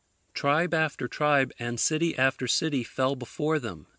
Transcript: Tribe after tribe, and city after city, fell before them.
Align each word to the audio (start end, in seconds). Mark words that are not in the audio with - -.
Tribe 0.33 0.73
after 0.73 1.07
tribe, 1.07 1.51
and 1.59 1.79
city 1.79 2.17
after 2.17 2.47
city, 2.47 2.83
fell 2.83 3.15
before 3.15 3.59
them. 3.59 3.85